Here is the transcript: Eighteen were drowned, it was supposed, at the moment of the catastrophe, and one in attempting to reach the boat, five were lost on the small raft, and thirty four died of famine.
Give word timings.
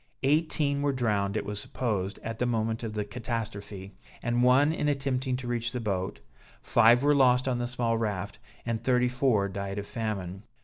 Eighteen 0.23 0.81
were 0.81 0.93
drowned, 0.93 1.37
it 1.37 1.45
was 1.45 1.59
supposed, 1.59 2.17
at 2.23 2.39
the 2.39 2.47
moment 2.47 2.81
of 2.81 2.93
the 2.93 3.05
catastrophe, 3.05 3.93
and 4.23 4.41
one 4.41 4.73
in 4.73 4.87
attempting 4.87 5.37
to 5.37 5.47
reach 5.47 5.73
the 5.73 5.79
boat, 5.79 6.21
five 6.59 7.03
were 7.03 7.13
lost 7.13 7.47
on 7.47 7.59
the 7.59 7.67
small 7.67 7.99
raft, 7.99 8.39
and 8.65 8.83
thirty 8.83 9.07
four 9.07 9.47
died 9.47 9.77
of 9.77 9.85
famine. 9.85 10.41